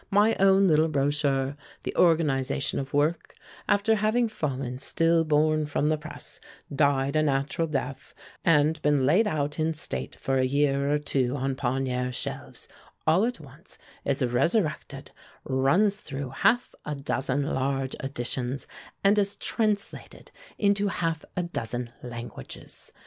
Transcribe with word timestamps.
My 0.09 0.35
own 0.39 0.67
little 0.67 0.87
brochure, 0.87 1.55
'The 1.83 1.95
Organization 1.95 2.79
of 2.79 2.91
Work,' 2.91 3.35
after 3.69 3.93
having 3.93 4.27
fallen 4.29 4.79
stillborn 4.79 5.67
from 5.67 5.89
the 5.89 5.97
press, 5.99 6.39
died 6.75 7.15
a 7.15 7.21
natural 7.21 7.67
death 7.67 8.15
and 8.43 8.81
been 8.81 9.05
laid 9.05 9.27
out 9.27 9.59
in 9.59 9.75
state 9.75 10.15
for 10.15 10.39
a 10.39 10.43
year 10.43 10.91
or 10.91 10.97
two 10.97 11.35
on 11.35 11.53
Pagnerre's 11.53 12.15
shelves, 12.15 12.67
all 13.05 13.25
at 13.25 13.39
once 13.39 13.77
is 14.03 14.25
resurrected, 14.25 15.11
runs 15.43 15.99
through 16.01 16.29
half 16.29 16.73
a 16.83 16.95
dozen 16.95 17.43
large 17.45 17.93
editions, 18.03 18.65
and 19.03 19.19
is 19.19 19.35
translated 19.35 20.31
into 20.57 20.87
half 20.87 21.23
a 21.37 21.43
dozen 21.43 21.91
languages. 22.01 22.91